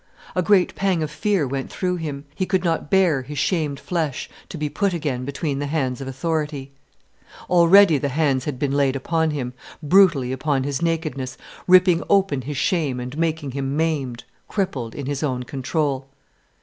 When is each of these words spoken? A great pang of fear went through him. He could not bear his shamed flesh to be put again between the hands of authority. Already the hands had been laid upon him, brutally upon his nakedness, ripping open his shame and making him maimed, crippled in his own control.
A 0.35 0.41
great 0.41 0.73
pang 0.73 1.03
of 1.03 1.11
fear 1.11 1.45
went 1.47 1.71
through 1.71 1.97
him. 1.97 2.25
He 2.33 2.47
could 2.47 2.63
not 2.63 2.89
bear 2.89 3.21
his 3.21 3.37
shamed 3.37 3.79
flesh 3.79 4.31
to 4.49 4.57
be 4.57 4.67
put 4.67 4.95
again 4.95 5.25
between 5.25 5.59
the 5.59 5.67
hands 5.67 6.01
of 6.01 6.07
authority. 6.07 6.71
Already 7.51 7.99
the 7.99 8.09
hands 8.09 8.45
had 8.45 8.57
been 8.57 8.71
laid 8.71 8.95
upon 8.95 9.29
him, 9.29 9.53
brutally 9.83 10.31
upon 10.31 10.63
his 10.63 10.81
nakedness, 10.81 11.37
ripping 11.67 12.01
open 12.09 12.41
his 12.41 12.57
shame 12.57 12.99
and 12.99 13.15
making 13.15 13.51
him 13.51 13.77
maimed, 13.77 14.23
crippled 14.47 14.95
in 14.95 15.05
his 15.05 15.21
own 15.21 15.43
control. 15.43 16.07